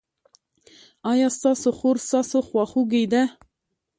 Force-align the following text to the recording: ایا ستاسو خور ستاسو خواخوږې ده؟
ایا 1.11 1.27
ستاسو 1.37 1.69
خور 1.77 1.97
ستاسو 2.07 2.37
خواخوږې 2.47 3.03
ده؟ 3.13 3.23